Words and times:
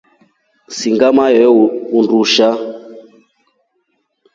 Singa 0.77 1.07
maiyoo 1.17 1.63
undusha. 1.97 2.47